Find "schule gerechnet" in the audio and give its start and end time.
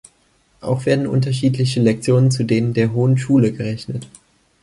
3.19-4.07